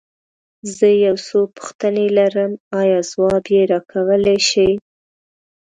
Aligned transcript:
زه 0.75 0.87
يو 1.05 1.15
څو 1.27 1.39
پوښتنې 1.57 2.05
لرم، 2.17 2.51
ايا 2.79 2.99
ځواب 3.11 3.43
يې 3.53 3.61
راکولی 3.71 4.37
شې؟ 4.49 4.69